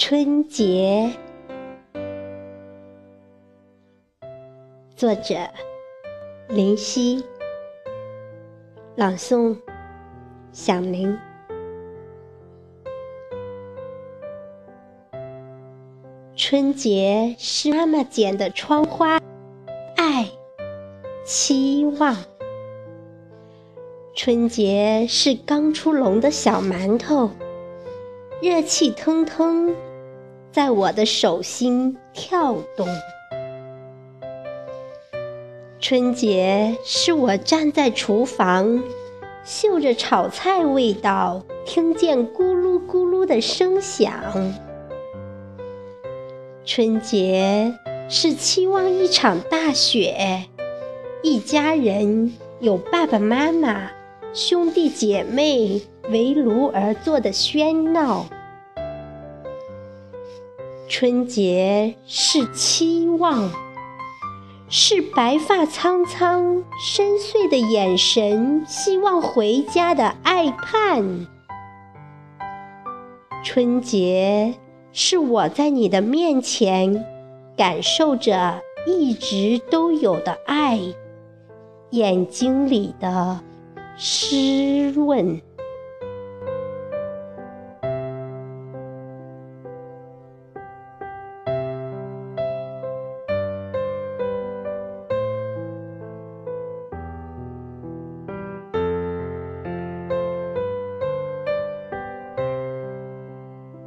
[0.00, 1.10] 春节，
[4.94, 5.34] 作者
[6.48, 7.24] 林夕，
[8.94, 9.56] 朗诵
[10.52, 11.18] 响铃。
[16.36, 19.20] 春节是妈妈剪的窗花，
[19.96, 20.28] 爱，
[21.24, 22.16] 期望。
[24.14, 27.32] 春节是刚出笼的小馒头，
[28.40, 29.74] 热气腾腾，
[30.52, 32.86] 在我的手心跳动。
[35.80, 38.80] 春节是我站在厨房，
[39.42, 44.14] 嗅着炒菜味道，听见咕噜咕噜的声响。
[46.64, 47.74] 春节
[48.08, 50.44] 是期望一场大雪，
[51.22, 53.97] 一家人有爸爸妈妈。
[54.34, 58.26] 兄弟姐妹围炉而坐的喧闹，
[60.86, 63.50] 春节是期望，
[64.68, 71.26] 是白发苍苍、深邃的眼神，希望回家的爱盼。
[73.42, 74.54] 春节
[74.92, 77.04] 是我在你的面前，
[77.56, 80.78] 感受着一直都有的爱，
[81.90, 83.40] 眼睛里的。
[83.98, 85.42] 湿润。